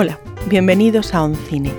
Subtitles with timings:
[0.00, 1.72] Hola, bienvenidos a Oncine,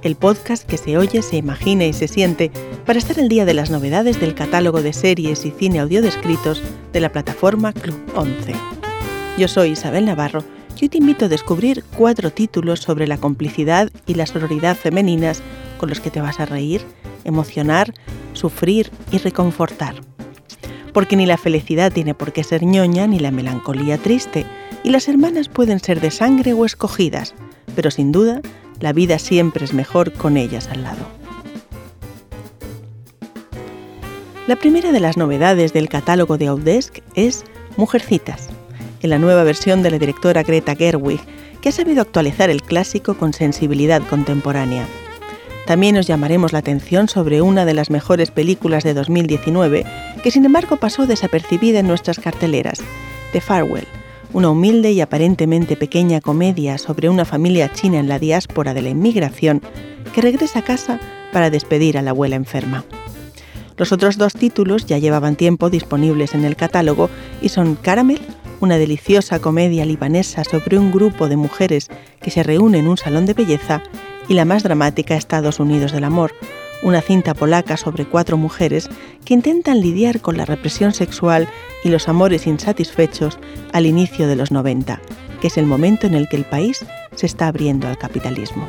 [0.00, 2.50] el podcast que se oye, se imagina y se siente
[2.86, 6.62] para estar al día de las novedades del catálogo de series y cine audiodescritos
[6.94, 8.54] de la plataforma Club 11.
[9.36, 10.42] Yo soy Isabel Navarro
[10.80, 15.42] y hoy te invito a descubrir cuatro títulos sobre la complicidad y la sororidad femeninas
[15.76, 16.80] con los que te vas a reír,
[17.24, 17.92] emocionar,
[18.32, 19.96] sufrir y reconfortar.
[20.94, 24.46] Porque ni la felicidad tiene por qué ser ñoña ni la melancolía triste,
[24.86, 27.34] y las hermanas pueden ser de sangre o escogidas,
[27.74, 28.40] pero sin duda
[28.78, 31.04] la vida siempre es mejor con ellas al lado.
[34.46, 37.44] La primera de las novedades del catálogo de Audesk es
[37.76, 38.48] Mujercitas,
[39.02, 41.20] en la nueva versión de la directora Greta Gerwig,
[41.60, 44.86] que ha sabido actualizar el clásico con sensibilidad contemporánea.
[45.66, 49.84] También nos llamaremos la atención sobre una de las mejores películas de 2019,
[50.22, 52.84] que sin embargo pasó desapercibida en nuestras carteleras,
[53.32, 53.88] The Farewell,
[54.36, 58.90] una humilde y aparentemente pequeña comedia sobre una familia china en la diáspora de la
[58.90, 59.62] inmigración
[60.14, 61.00] que regresa a casa
[61.32, 62.84] para despedir a la abuela enferma.
[63.78, 67.08] Los otros dos títulos ya llevaban tiempo disponibles en el catálogo
[67.40, 68.20] y son Caramel,
[68.60, 71.88] una deliciosa comedia libanesa sobre un grupo de mujeres
[72.20, 73.82] que se reúnen en un salón de belleza,
[74.28, 76.34] y la más dramática Estados Unidos del Amor,
[76.86, 78.88] una cinta polaca sobre cuatro mujeres
[79.24, 81.48] que intentan lidiar con la represión sexual
[81.82, 83.40] y los amores insatisfechos
[83.72, 85.00] al inicio de los 90,
[85.40, 88.68] que es el momento en el que el país se está abriendo al capitalismo.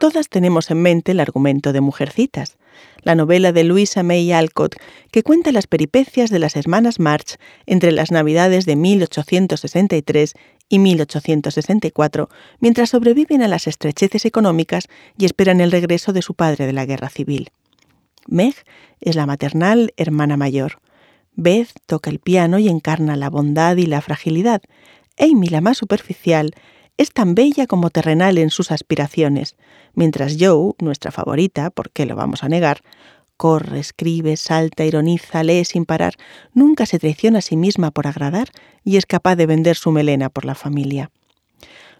[0.00, 2.56] Todas tenemos en mente el argumento de Mujercitas,
[3.02, 4.76] la novela de Louisa May Alcott
[5.10, 10.32] que cuenta las peripecias de las hermanas March entre las Navidades de 1863
[10.70, 16.64] y 1864, mientras sobreviven a las estrecheces económicas y esperan el regreso de su padre
[16.64, 17.50] de la guerra civil.
[18.26, 18.54] Meg
[19.02, 20.80] es la maternal hermana mayor.
[21.34, 24.62] Beth toca el piano y encarna la bondad y la fragilidad.
[25.18, 26.54] Amy, la más superficial,
[27.00, 29.56] es tan bella como terrenal en sus aspiraciones,
[29.94, 32.82] mientras Joe, nuestra favorita, ¿por qué lo vamos a negar?
[33.36, 36.14] Corre, escribe, salta, ironiza, lee sin parar,
[36.52, 38.48] nunca se traiciona a sí misma por agradar
[38.84, 41.10] y es capaz de vender su melena por la familia.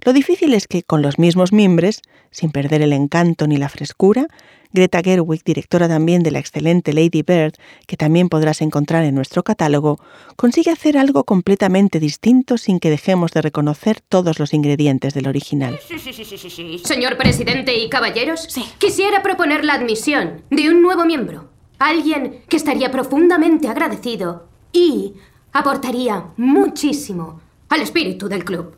[0.02, 4.28] Lo difícil es que, con los mismos mimbres, sin perder el encanto ni la frescura,
[4.72, 7.54] Greta Gerwig, directora también de la excelente Lady Bird,
[7.88, 9.98] que también podrás encontrar en nuestro catálogo,
[10.36, 15.80] consigue hacer algo completamente distinto sin que dejemos de reconocer todos los ingredientes del original.
[15.88, 16.80] Sí, sí, sí, sí, sí.
[16.84, 18.46] Señor presidente y caballeros,
[18.78, 21.48] quisiera proponer la admisión de un nuevo miembro.
[21.80, 25.14] Alguien que estaría profundamente agradecido y
[25.52, 28.76] aportaría muchísimo al espíritu del club.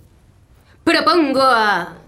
[0.85, 1.99] Propongo a...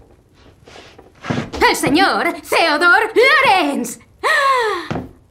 [1.69, 3.99] El señor Theodore Lorenz.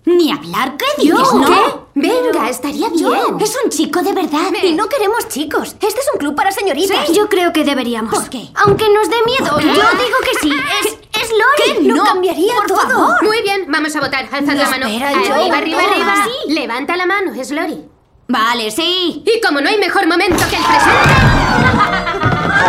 [0.06, 1.18] Ni hablar, ¿qué dices?
[1.18, 1.38] ¿Yo?
[1.38, 1.46] ¿No?
[1.46, 1.80] ¿Qué?
[1.94, 3.40] Venga, estaría bien.
[3.40, 4.50] Es un chico de verdad.
[4.50, 5.74] Me- Y no queremos chicos.
[5.80, 7.08] Este es un club para señoritas.
[7.12, 8.12] Yo creo que deberíamos.
[8.14, 8.48] ¿Por qué?
[8.56, 9.58] Aunque nos dé miedo.
[9.60, 10.52] Yo digo que sí.
[10.84, 11.78] Es, es Lori.
[11.78, 11.82] ¿Qué?
[11.84, 12.80] Lo No, cambiaría por todo.
[12.80, 13.22] favor.
[13.24, 14.28] Muy bien, vamos a votar.
[14.30, 14.86] Alzad la mano.
[14.86, 15.54] espera, arriba, yo.
[15.54, 16.14] arriba, arriba.
[16.24, 16.52] Sí.
[16.52, 17.84] Levanta la mano, es Lori.
[18.28, 19.22] Vale, sí.
[19.24, 21.93] Y como no hay mejor momento que el presente...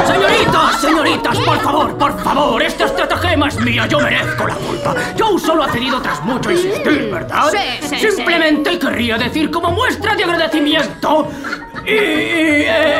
[0.07, 4.95] Señoritas, señoritas, por favor, por favor, esta estratagema es mía, yo merezco la culpa.
[5.15, 7.49] Yo solo ha cedido tras mucho insistir, ¿verdad?
[7.51, 11.27] Sí, sí, Simplemente querría decir como muestra de agradecimiento.
[11.85, 11.89] Y.
[11.89, 12.94] eh,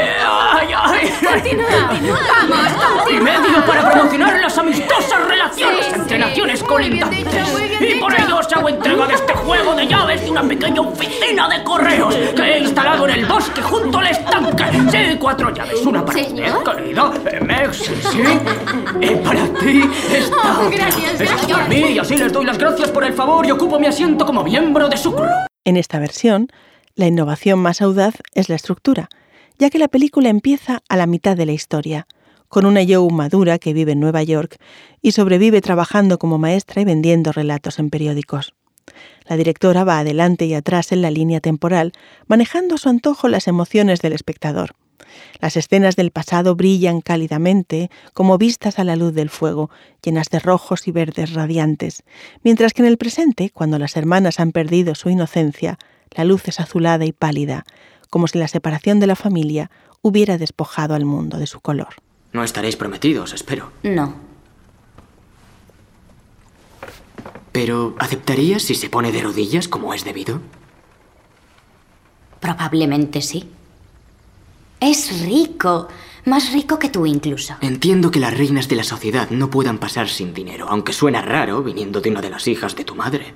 [1.30, 1.58] ay,
[2.50, 6.22] Vamos, y medio para promocionar las amistosas relaciones Sí, entre sí.
[6.24, 7.26] naciones colindantes.
[7.80, 8.26] y por dicho.
[8.26, 12.16] ello os hago entrega de este juego de llaves de una pequeña oficina de correos
[12.16, 14.64] que he instalado en el bosque junto al estanque.
[14.92, 16.64] Sí, cuatro llaves, una para usted, ¿Señor?
[16.76, 17.12] querida.
[17.32, 17.90] Eh, Meg, sí.
[19.02, 20.78] Y para ti esta Oh, otra.
[20.78, 21.60] gracias, Esta señor.
[21.60, 24.26] para mí y así les doy las gracias por el favor y ocupo mi asiento
[24.26, 25.28] como miembro de su club.
[25.64, 26.48] En esta versión,
[26.96, 29.10] la innovación más audaz es la estructura,
[29.58, 32.08] ya que la película empieza a la mitad de la historia,
[32.48, 34.58] con una Joe madura que vive en Nueva York
[35.02, 38.54] y sobrevive trabajando como maestra y vendiendo relatos en periódicos.
[39.28, 41.94] La directora va adelante y atrás en la línea temporal,
[42.28, 44.76] manejando a su antojo las emociones del espectador.
[45.40, 49.70] Las escenas del pasado brillan cálidamente, como vistas a la luz del fuego,
[50.04, 52.04] llenas de rojos y verdes radiantes,
[52.44, 55.78] mientras que en el presente, cuando las hermanas han perdido su inocencia,
[56.12, 57.66] la luz es azulada y pálida,
[58.16, 59.70] como si la separación de la familia
[60.02, 61.96] hubiera despojado al mundo de su color.
[62.32, 63.74] No estaréis prometidos, espero.
[63.84, 64.16] No.
[67.52, 70.40] Pero, ¿aceptarías si se pone de rodillas como es debido?
[72.40, 73.50] Probablemente sí.
[74.80, 75.90] Es rico.
[76.24, 77.56] Más rico que tú incluso.
[77.60, 81.62] Entiendo que las reinas de la sociedad no puedan pasar sin dinero, aunque suena raro
[81.64, 83.36] viniendo de una de las hijas de tu madre.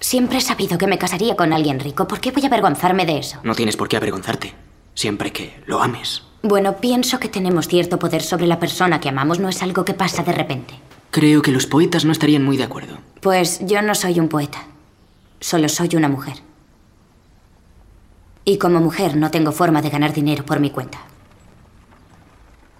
[0.00, 2.08] Siempre he sabido que me casaría con alguien rico.
[2.08, 3.38] ¿Por qué voy a avergonzarme de eso?
[3.44, 4.54] No tienes por qué avergonzarte,
[4.94, 6.22] siempre que lo ames.
[6.42, 9.38] Bueno, pienso que tenemos cierto poder sobre la persona que amamos.
[9.40, 10.74] No es algo que pasa de repente.
[11.10, 12.96] Creo que los poetas no estarían muy de acuerdo.
[13.20, 14.64] Pues yo no soy un poeta.
[15.38, 16.36] Solo soy una mujer.
[18.46, 20.98] Y como mujer no tengo forma de ganar dinero por mi cuenta.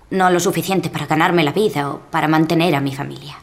[0.09, 3.37] No lo suficiente para ganarme la vida o para mantener a mi familia.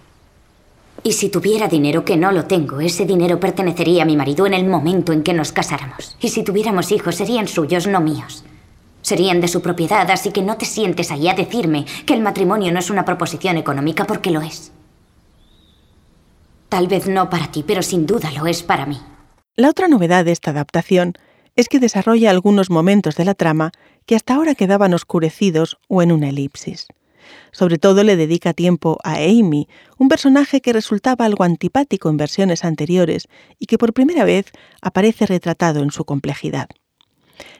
[1.04, 4.54] Y si tuviera dinero, que no lo tengo, ese dinero pertenecería a mi marido en
[4.54, 6.18] el momento en que nos casáramos.
[6.20, 8.44] Y si tuviéramos hijos, serían suyos, no míos.
[9.02, 12.72] Serían de su propiedad, así que no te sientes ahí a decirme que el matrimonio
[12.72, 14.72] no es una proposición económica porque lo es.
[16.70, 19.00] Tal vez no para ti, pero sin duda lo es para mí.
[19.56, 21.14] La otra novedad de esta adaptación
[21.56, 23.72] es que desarrolla algunos momentos de la trama
[24.06, 26.88] que hasta ahora quedaban oscurecidos o en una elipsis.
[27.52, 32.64] Sobre todo le dedica tiempo a Amy, un personaje que resultaba algo antipático en versiones
[32.64, 33.28] anteriores
[33.60, 34.52] y que por primera vez
[34.82, 36.70] aparece retratado en su complejidad.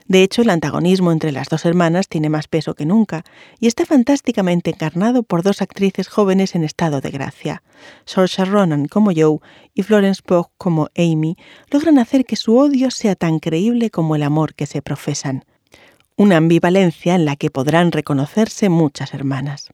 [0.08, 3.24] De hecho, el antagonismo entre las dos hermanas tiene más peso que nunca
[3.60, 7.62] y está fantásticamente encarnado por dos actrices jóvenes en estado de gracia.
[8.06, 9.40] Saoirse Ronan como Joe
[9.74, 11.36] y Florence Pugh como Amy
[11.72, 15.44] logran hacer que su odio sea tan creíble como el amor que se profesan.
[16.20, 19.70] Una ambivalencia en la que podrán reconocerse muchas hermanas.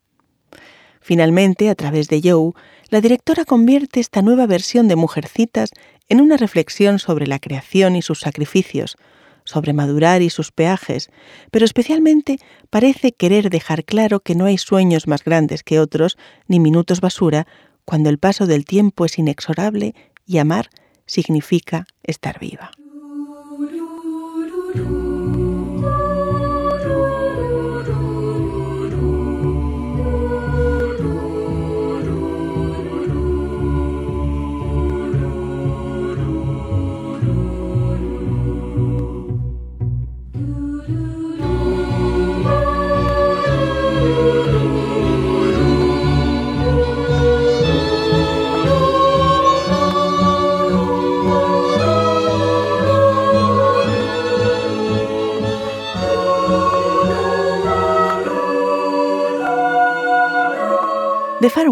[0.99, 2.51] Finalmente, a través de Joe,
[2.89, 5.71] la directora convierte esta nueva versión de Mujercitas
[6.09, 8.97] en una reflexión sobre la creación y sus sacrificios,
[9.45, 11.11] sobre madurar y sus peajes,
[11.49, 16.17] pero especialmente parece querer dejar claro que no hay sueños más grandes que otros,
[16.47, 17.47] ni minutos basura,
[17.85, 20.69] cuando el paso del tiempo es inexorable y amar
[21.05, 22.71] significa estar viva.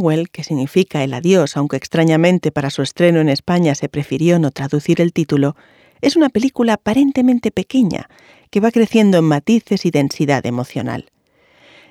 [0.01, 4.51] Farewell, que significa el adiós, aunque extrañamente para su estreno en España se prefirió no
[4.51, 5.55] traducir el título,
[6.01, 8.09] es una película aparentemente pequeña
[8.49, 11.11] que va creciendo en matices y densidad emocional.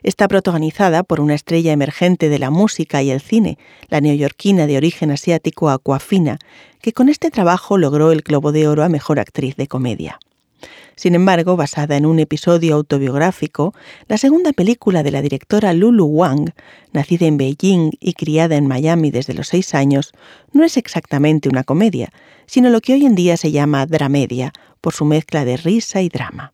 [0.02, 3.58] Está protagonizada por una estrella emergente de la música y el cine,
[3.88, 6.38] la neoyorquina de origen asiático Aquafina,
[6.80, 10.18] que con este trabajo logró el Globo de Oro a Mejor Actriz de Comedia.
[10.96, 13.74] Sin embargo, basada en un episodio autobiográfico,
[14.08, 16.50] la segunda película de la directora Lulu Wang,
[16.92, 20.12] nacida en Beijing y criada en Miami desde los seis años,
[20.52, 22.12] no es exactamente una comedia,
[22.46, 26.08] sino lo que hoy en día se llama dramedia, por su mezcla de risa y
[26.08, 26.52] drama.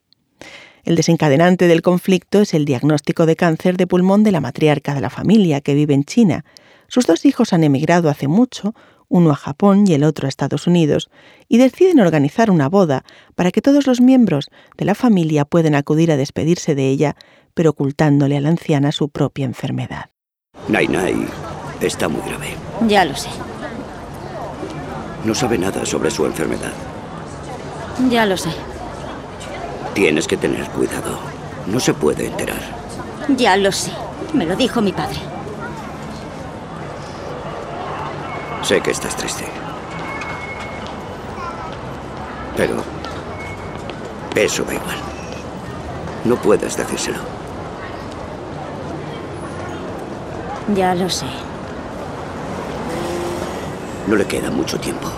[0.84, 5.00] El desencadenante del conflicto es el diagnóstico de cáncer de pulmón de la matriarca de
[5.00, 6.44] la familia, que vive en China.
[6.86, 8.72] Sus dos hijos han emigrado hace mucho,
[9.08, 11.10] uno a Japón y el otro a Estados Unidos,
[11.48, 16.10] y deciden organizar una boda para que todos los miembros de la familia puedan acudir
[16.10, 17.16] a despedirse de ella,
[17.54, 20.10] pero ocultándole a la anciana su propia enfermedad.
[20.68, 21.26] Nai Nai
[21.80, 22.56] está muy grave.
[22.88, 23.28] Ya lo sé.
[25.24, 26.72] No sabe nada sobre su enfermedad.
[28.10, 28.50] Ya lo sé.
[29.94, 31.18] Tienes que tener cuidado.
[31.66, 32.60] No se puede enterar.
[33.36, 33.90] Ya lo sé.
[34.34, 35.18] Me lo dijo mi padre.
[38.62, 39.44] Sé que estás triste.
[42.56, 42.82] Pero
[44.34, 44.96] eso da igual.
[46.24, 47.18] No puedes decírselo.
[50.74, 51.26] Ya lo sé.
[54.08, 55.08] No le queda mucho tiempo.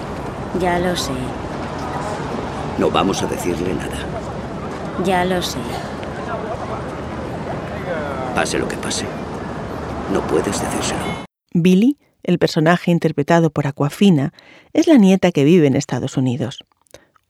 [0.61, 1.13] Ya lo sé.
[2.79, 3.99] No vamos a decirle nada.
[5.05, 5.59] Ya lo sé.
[8.35, 9.07] Pase lo que pase.
[10.13, 11.01] No puedes decírselo.
[11.55, 14.35] Billy, el personaje interpretado por Aquafina,
[14.75, 16.63] es la nieta que vive en Estados Unidos.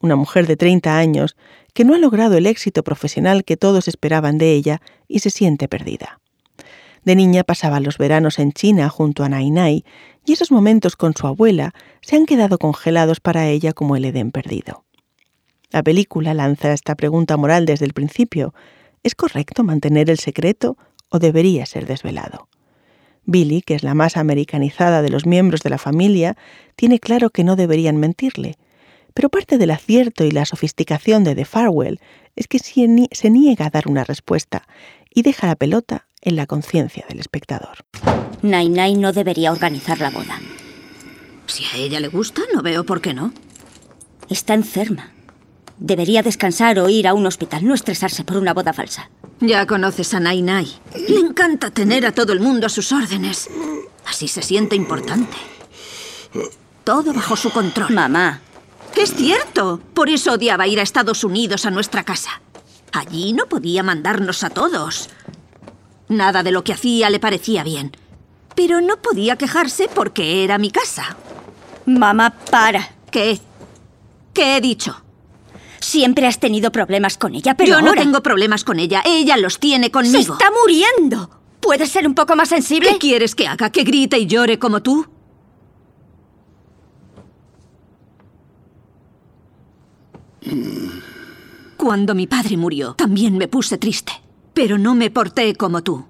[0.01, 1.37] Una mujer de 30 años
[1.73, 5.69] que no ha logrado el éxito profesional que todos esperaban de ella y se siente
[5.69, 6.19] perdida.
[7.05, 9.85] De niña pasaba los veranos en China junto a Nainai
[10.27, 14.33] y esos momentos con su abuela se han quedado congelados para ella como el Edén
[14.33, 14.85] perdido.
[15.71, 18.53] La película lanza esta pregunta moral desde el principio.
[19.05, 20.77] ¿Es correcto mantener el secreto
[21.09, 22.49] o debería ser desvelado?
[23.29, 26.37] Billy, que es la más americanizada de los miembros de la familia,
[26.77, 28.57] tiene claro que no deberían mentirle,
[29.13, 32.01] pero parte del acierto y la sofisticación de The Farwell
[32.37, 34.67] es que se niega a dar una respuesta
[35.13, 37.85] y deja la pelota en la conciencia del espectador.
[38.43, 40.41] Nai no debería organizar la boda.
[41.47, 43.33] Si a ella le gusta, no veo por qué no.
[44.31, 45.13] Está enferma.
[45.81, 49.11] Debería descansar o ir a un hospital, no estresarse por una boda falsa.
[49.41, 50.67] Ya conoces a Nai Nai.
[51.09, 53.49] Le encanta tener a todo el mundo a sus órdenes.
[54.07, 55.37] Así se siente importante.
[56.83, 57.93] Todo bajo su control.
[57.93, 58.41] Mamá.
[58.97, 59.81] Es cierto.
[59.95, 62.41] Por eso odiaba ir a Estados Unidos a nuestra casa.
[62.93, 65.11] Allí no podía mandarnos a todos.
[66.09, 67.93] Nada de lo que hacía le parecía bien.
[68.57, 71.17] Pero no podía quejarse porque era mi casa.
[71.87, 72.91] Mamá, para.
[73.13, 73.41] ¿Qué?
[74.33, 75.03] ¿Qué he dicho?
[75.81, 79.03] Siempre has tenido problemas con ella, pero Yo no tengo problemas con ella.
[79.05, 80.23] Ella los tiene conmigo.
[80.23, 81.31] ¡Se está muriendo!
[81.61, 82.91] ¿Puedes ser un poco más sensible?
[82.93, 83.71] ¿Qué quieres que haga?
[83.71, 85.07] ¿Que grite y llore como tú?
[91.77, 94.13] Cuando mi padre murió, también me puse triste.
[94.55, 96.07] Pero no me porté como tú.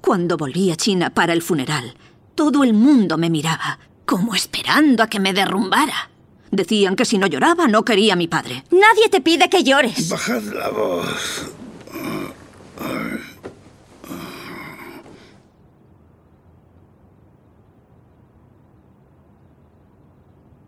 [0.00, 1.94] Cuando volví a China para el funeral,
[2.34, 6.10] todo el mundo me miraba, como esperando a que me derrumbara.
[6.50, 8.64] Decían que si no lloraba no quería a mi padre.
[8.70, 10.08] Nadie te pide que llores.
[10.08, 11.52] Bajad la voz.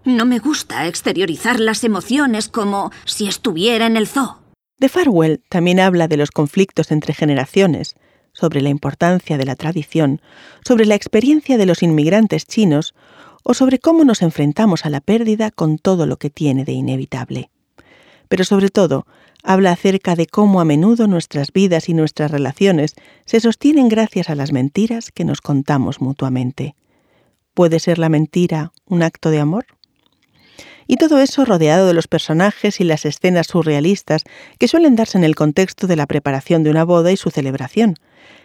[0.04, 4.38] No me gusta exteriorizar las emociones como si estuviera en el zoo.
[4.78, 7.94] De Farwell también habla de los conflictos entre generaciones,
[8.32, 10.22] sobre la importancia de la tradición,
[10.64, 12.94] sobre la experiencia de los inmigrantes chinos
[13.50, 17.48] o sobre cómo nos enfrentamos a la pérdida con todo lo que tiene de inevitable.
[18.28, 19.06] Pero sobre todo,
[19.42, 24.34] habla acerca de cómo a menudo nuestras vidas y nuestras relaciones se sostienen gracias a
[24.34, 26.74] las mentiras que nos contamos mutuamente.
[27.54, 29.64] ¿Puede ser la mentira un acto de amor?
[30.86, 34.24] Y todo eso rodeado de los personajes y las escenas surrealistas
[34.58, 37.94] que suelen darse en el contexto de la preparación de una boda y su celebración,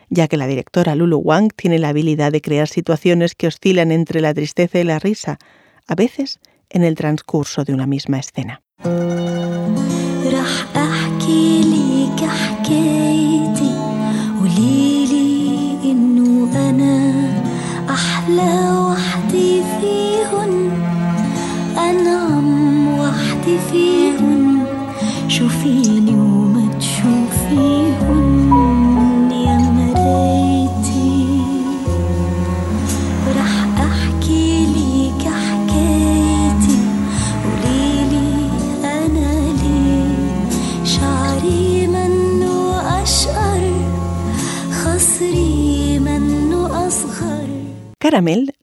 [0.10, 4.22] ya que la directora Lulu Wang tiene la habilidad de crear situaciones que oscilan entre
[4.22, 5.39] la tristeza y la risa,
[5.88, 8.62] a veces en el transcurso de una misma escena.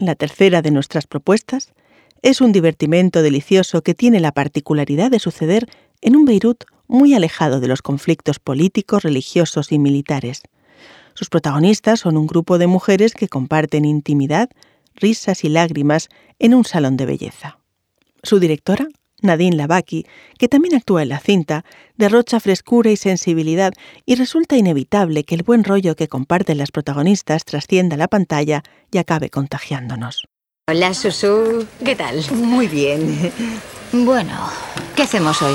[0.07, 1.73] La tercera de nuestras propuestas,
[2.23, 5.66] es un divertimento delicioso que tiene la particularidad de suceder
[6.00, 10.42] en un Beirut muy alejado de los conflictos políticos, religiosos y militares.
[11.14, 14.50] Sus protagonistas son un grupo de mujeres que comparten intimidad,
[14.95, 17.59] risas y lágrimas en un salón de belleza.
[18.23, 18.88] Su directora,
[19.23, 20.07] Nadine Lavaki,
[20.39, 21.65] que también actúa en la cinta,
[21.97, 23.73] derrocha frescura y sensibilidad
[24.07, 28.99] y resulta inevitable que el buen rollo que comparten las protagonistas trascienda la pantalla y
[28.99, 30.27] acabe contagiándonos.
[30.69, 31.67] Hola, Susu.
[31.85, 32.25] ¿Qué tal?
[32.33, 33.33] Muy bien.
[33.93, 34.33] Bueno,
[34.95, 35.55] ¿qué hacemos hoy?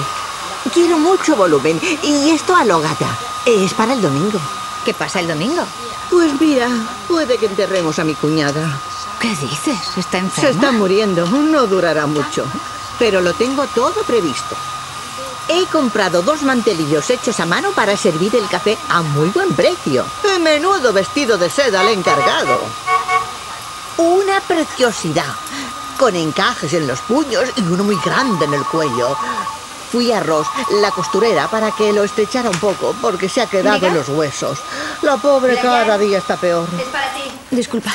[0.73, 3.17] Quiero mucho volumen y esto a lo gata.
[3.45, 4.39] Es para el domingo.
[4.83, 5.63] ¿Qué pasa el domingo?
[6.09, 6.67] Pues mira,
[7.07, 8.79] puede que enterremos a mi cuñada.
[9.21, 9.79] ¿Qué dices?
[9.97, 10.49] ¿Está enferma?
[10.49, 11.25] Se está muriendo.
[11.27, 12.45] No durará mucho
[12.99, 14.55] pero lo tengo todo previsto.
[15.47, 20.05] He comprado dos mantelillos hechos a mano para servir el café a muy buen precio.
[20.23, 22.59] ¡Qué menudo vestido de seda al encargado!
[23.97, 25.35] Una preciosidad,
[25.97, 29.15] con encajes en los puños y uno muy grande en el cuello.
[29.91, 30.47] Fui a Ross,
[30.81, 34.59] la costurera, para que lo estrechara un poco, porque se ha quedado en los huesos.
[35.03, 36.67] La pobre cada día está peor.
[36.77, 37.31] Es para ti.
[37.51, 37.91] Disculpa.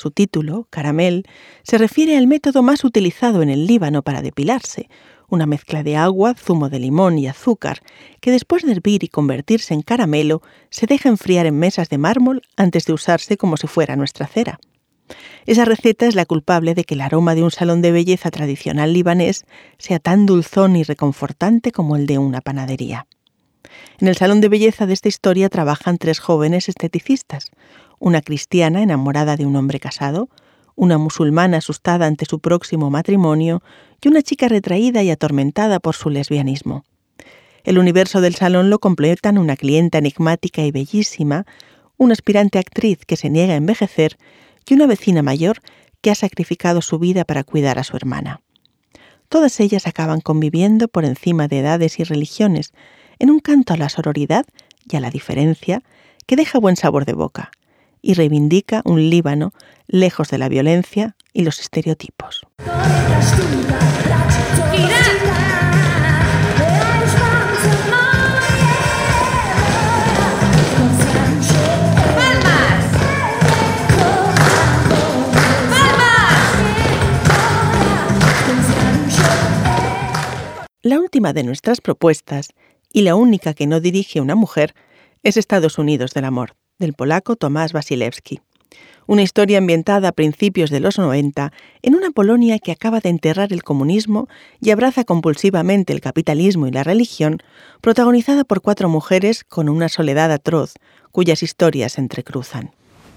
[0.00, 1.26] Su título, caramel,
[1.62, 4.88] se refiere al método más utilizado en el Líbano para depilarse,
[5.28, 7.82] una mezcla de agua, zumo de limón y azúcar,
[8.22, 10.40] que después de hervir y convertirse en caramelo,
[10.70, 14.58] se deja enfriar en mesas de mármol antes de usarse como si fuera nuestra cera.
[15.44, 18.94] Esa receta es la culpable de que el aroma de un salón de belleza tradicional
[18.94, 19.44] libanés
[19.76, 23.06] sea tan dulzón y reconfortante como el de una panadería.
[23.98, 27.50] En el salón de belleza de esta historia trabajan tres jóvenes esteticistas,
[28.00, 30.28] una cristiana enamorada de un hombre casado,
[30.74, 33.62] una musulmana asustada ante su próximo matrimonio
[34.02, 36.84] y una chica retraída y atormentada por su lesbianismo.
[37.62, 41.44] El universo del salón lo completan una clienta enigmática y bellísima,
[41.98, 44.16] una aspirante actriz que se niega a envejecer
[44.66, 45.60] y una vecina mayor
[46.00, 48.40] que ha sacrificado su vida para cuidar a su hermana.
[49.28, 52.72] Todas ellas acaban conviviendo por encima de edades y religiones,
[53.18, 54.46] en un canto a la sororidad
[54.90, 55.82] y a la diferencia
[56.26, 57.50] que deja buen sabor de boca
[58.02, 59.52] y reivindica un Líbano
[59.86, 62.46] lejos de la violencia y los estereotipos.
[80.82, 82.48] La última de nuestras propuestas,
[82.90, 84.74] y la única que no dirige una mujer,
[85.22, 88.40] es Estados Unidos del Amor, del polaco Tomás Wasilewski.
[89.06, 93.52] Una historia ambientada a principios de los 90 en una Polonia que acaba de enterrar
[93.52, 94.28] el comunismo
[94.60, 97.38] y abraza compulsivamente el capitalismo y la religión,
[97.80, 100.74] protagonizada por cuatro mujeres con una soledad atroz,
[101.12, 102.70] cuyas historias se entrecruzan.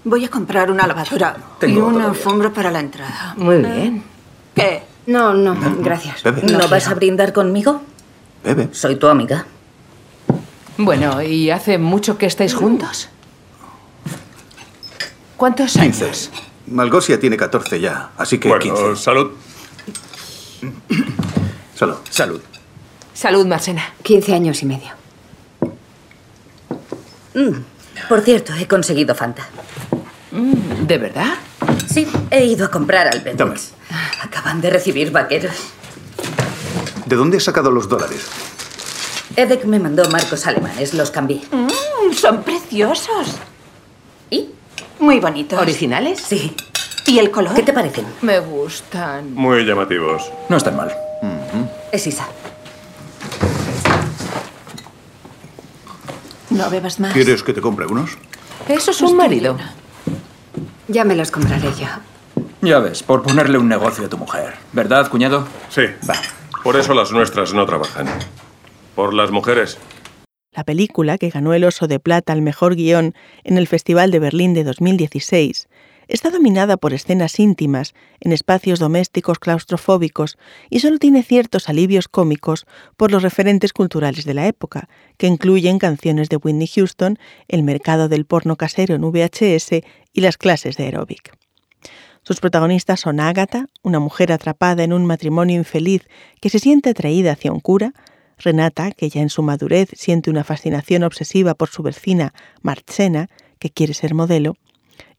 [0.04, 3.34] Voy a comprar una lavadora y una alfombra para la entrada.
[3.36, 4.02] Muy bien.
[4.54, 4.82] ¿Qué?
[5.06, 6.22] No, no, gracias.
[6.22, 6.42] Bebe.
[6.42, 7.82] ¿No vas a brindar conmigo?
[8.42, 8.68] Bebe.
[8.72, 9.46] Soy tu amiga.
[10.76, 13.08] Bueno, ¿y hace mucho que estáis juntos?
[15.44, 15.98] ¿Cuántos años?
[15.98, 16.30] 15.
[16.68, 18.96] Malgosia tiene 14 ya, así que Bueno, 15.
[18.96, 19.32] salud.
[21.76, 21.96] Salud.
[22.08, 22.40] Salud.
[23.12, 23.92] Salud, Marcena.
[24.02, 24.88] 15 años y medio.
[27.34, 27.58] Mm,
[28.08, 29.46] Por cierto, he conseguido Fanta.
[30.30, 31.34] Mm, ¿De verdad?
[31.92, 33.72] Sí, he ido a comprar al Betex.
[34.22, 35.52] Acaban de recibir vaqueros.
[37.04, 38.28] ¿De dónde has sacado los dólares?
[39.36, 41.42] Edek me mandó marcos alemanes, los cambié.
[41.52, 43.36] Mm, son preciosos.
[44.30, 44.48] ¿Y?
[45.04, 45.60] Muy bonitos.
[45.60, 46.18] ¿Originales?
[46.18, 46.56] Sí.
[47.06, 47.52] ¿Y el color?
[47.52, 48.06] ¿Qué te parecen?
[48.22, 49.34] Me gustan.
[49.34, 50.32] Muy llamativos.
[50.48, 50.90] No están mal.
[51.92, 52.26] Es Isa.
[56.48, 57.12] No bebas más.
[57.12, 58.16] ¿Quieres que te compre unos?
[58.66, 59.58] Eso es un marido.
[60.88, 61.86] Ya me los compraré yo.
[62.62, 64.54] Ya ves, por ponerle un negocio a tu mujer.
[64.72, 65.46] ¿Verdad, cuñado?
[65.68, 65.82] Sí.
[66.62, 68.06] Por eso las nuestras no trabajan.
[68.94, 69.76] Por las mujeres.
[70.54, 74.20] La película, que ganó el Oso de Plata al mejor guion en el Festival de
[74.20, 75.68] Berlín de 2016,
[76.06, 80.38] está dominada por escenas íntimas, en espacios domésticos claustrofóbicos,
[80.70, 85.78] y solo tiene ciertos alivios cómicos por los referentes culturales de la época, que incluyen
[85.78, 90.84] canciones de Whitney Houston, el mercado del porno casero en VHS y las clases de
[90.84, 91.36] aeróbic.
[92.22, 96.08] Sus protagonistas son Ágata, una mujer atrapada en un matrimonio infeliz
[96.40, 97.92] que se siente atraída hacia un cura,
[98.38, 103.70] Renata, que ya en su madurez siente una fascinación obsesiva por su vecina Marchena, que
[103.70, 104.56] quiere ser modelo,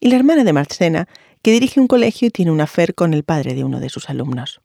[0.00, 1.08] y la hermana de Marchena,
[1.42, 4.10] que dirige un colegio y tiene un afer con el padre de uno de sus
[4.10, 4.60] alumnos.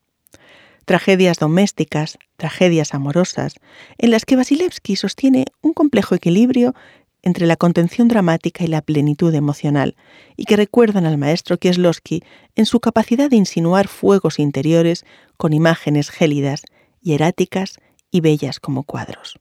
[0.86, 3.56] Tragedias domésticas, tragedias amorosas,
[3.98, 6.74] en las que Vasilevsky sostiene un complejo equilibrio
[7.22, 9.96] entre la contención dramática y la plenitud emocional,
[10.36, 12.24] y que recuerdan al maestro Kieslowski
[12.56, 15.06] en su capacidad de insinuar fuegos interiores
[15.38, 16.64] con imágenes gélidas,
[17.02, 17.80] hieráticas
[18.12, 19.40] y bellas como cuadros.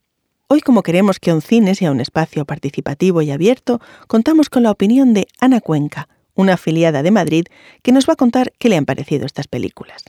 [0.48, 4.70] Hoy, como queremos que un cine sea un espacio participativo y abierto, contamos con la
[4.70, 7.44] opinión de Ana Cuenca, una afiliada de Madrid,
[7.82, 10.04] que nos va a contar qué le han parecido estas películas.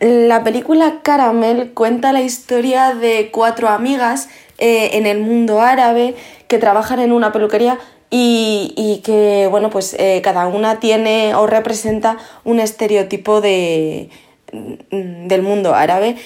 [0.00, 6.14] La película Caramel cuenta la historia de cuatro amigas eh, en el mundo árabe
[6.48, 7.78] que trabajan en una peluquería
[8.10, 14.10] y, que, bueno, pues eh, cada una tiene o representa un estereotipo de,
[14.52, 16.16] del mundo árabe.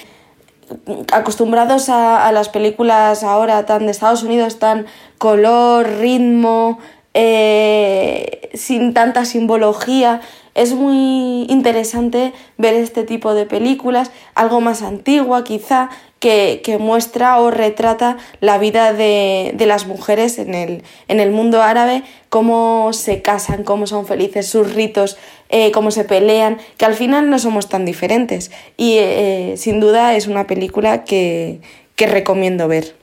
[1.11, 4.85] Acostumbrados a, a las películas ahora tan de Estados Unidos, tan
[5.17, 6.79] color, ritmo,
[7.13, 10.21] eh, sin tanta simbología,
[10.53, 17.39] es muy interesante ver este tipo de películas, algo más antigua quizá, que, que muestra
[17.41, 22.93] o retrata la vida de, de las mujeres en el, en el, mundo árabe, cómo
[22.93, 25.17] se casan, cómo son felices, sus ritos,
[25.51, 28.51] eh, cómo se pelean, que al final no somos tan diferentes.
[28.77, 31.59] Y eh, sin duda es una película que,
[31.95, 32.95] que recomiendo ver.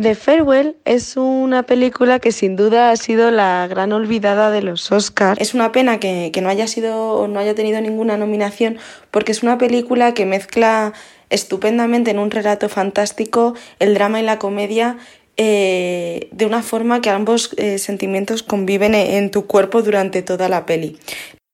[0.00, 4.90] The Farewell es una película que sin duda ha sido la gran olvidada de los
[4.90, 5.38] Oscars.
[5.38, 8.78] Es una pena que, que no haya sido no haya tenido ninguna nominación
[9.10, 10.94] porque es una película que mezcla
[11.28, 14.96] estupendamente en un relato fantástico el drama y la comedia
[15.36, 20.64] eh, de una forma que ambos eh, sentimientos conviven en tu cuerpo durante toda la
[20.64, 20.98] peli.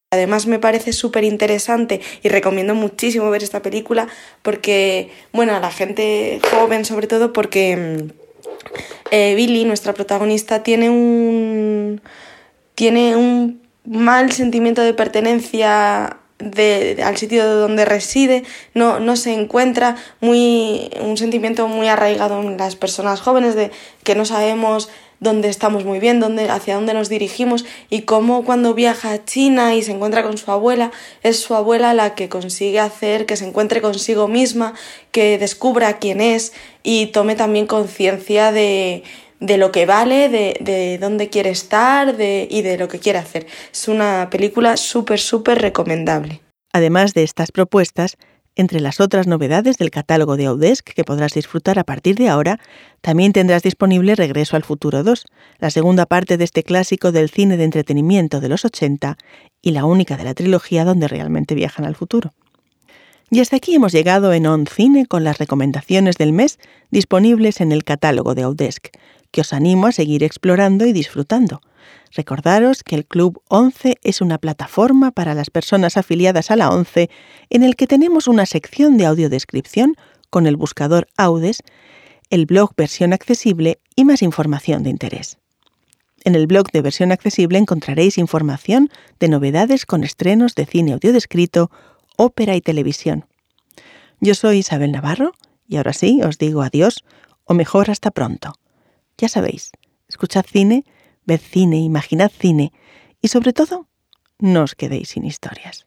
[0.09, 4.07] Además me parece súper interesante y recomiendo muchísimo ver esta película
[4.41, 8.07] porque, bueno, a la gente joven sobre todo porque
[9.11, 11.99] eh, Billy, nuestra protagonista, tiene un,
[12.73, 16.19] tiene un mal sentimiento de pertenencia
[17.03, 18.43] al sitio donde reside,
[18.73, 23.71] no, no se encuentra, muy, un sentimiento muy arraigado en las personas jóvenes de
[24.03, 24.87] que no sabemos
[25.19, 29.75] dónde estamos muy bien, dónde, hacia dónde nos dirigimos y cómo cuando viaja a China
[29.75, 30.91] y se encuentra con su abuela,
[31.23, 34.73] es su abuela la que consigue hacer que se encuentre consigo misma,
[35.11, 36.53] que descubra quién es
[36.83, 39.03] y tome también conciencia de,
[39.39, 43.19] de lo que vale, de, de dónde quiere estar de, y de lo que quiere
[43.19, 43.47] hacer.
[43.71, 46.41] Es una película súper, súper recomendable.
[46.73, 48.17] Además de estas propuestas,
[48.57, 52.59] entre las otras novedades del catálogo de Audesc que podrás disfrutar a partir de ahora,
[53.01, 55.25] también tendrás disponible Regreso al Futuro 2,
[55.59, 59.17] la segunda parte de este clásico del cine de entretenimiento de los 80
[59.61, 62.33] y la única de la trilogía donde realmente viajan al futuro.
[63.29, 66.59] Y hasta aquí hemos llegado en On Cine con las recomendaciones del mes
[66.91, 68.87] disponibles en el catálogo de Audesc,
[69.31, 71.61] que os animo a seguir explorando y disfrutando.
[72.13, 77.09] Recordaros que el Club 11 es una plataforma para las personas afiliadas a la 11
[77.49, 79.95] en el que tenemos una sección de audiodescripción
[80.29, 81.63] con el buscador Audes,
[82.29, 85.37] el blog versión accesible y más información de interés.
[86.23, 91.71] En el blog de versión accesible encontraréis información de novedades con estrenos de cine audiodescrito,
[92.17, 93.25] ópera y televisión.
[94.19, 95.33] Yo soy Isabel Navarro
[95.67, 97.03] y ahora sí os digo adiós
[97.45, 98.53] o mejor hasta pronto.
[99.17, 99.71] Ya sabéis,
[100.09, 100.83] escuchad cine
[101.27, 102.71] ved cine, imaginad cine
[103.21, 103.87] y sobre todo,
[104.39, 105.86] no os quedéis sin historias.